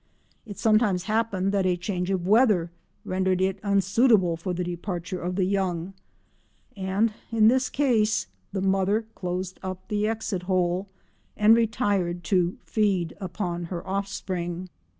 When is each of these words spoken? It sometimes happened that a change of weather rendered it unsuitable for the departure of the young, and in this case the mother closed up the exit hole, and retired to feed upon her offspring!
It 0.47 0.57
sometimes 0.57 1.03
happened 1.03 1.51
that 1.51 1.67
a 1.67 1.77
change 1.77 2.09
of 2.09 2.25
weather 2.25 2.71
rendered 3.05 3.39
it 3.39 3.59
unsuitable 3.61 4.35
for 4.35 4.51
the 4.51 4.63
departure 4.63 5.21
of 5.21 5.35
the 5.35 5.43
young, 5.45 5.93
and 6.75 7.13
in 7.31 7.49
this 7.49 7.69
case 7.69 8.25
the 8.51 8.61
mother 8.63 9.03
closed 9.13 9.59
up 9.61 9.87
the 9.89 10.07
exit 10.07 10.41
hole, 10.41 10.87
and 11.37 11.55
retired 11.55 12.23
to 12.33 12.57
feed 12.65 13.15
upon 13.21 13.65
her 13.65 13.87
offspring! 13.87 14.69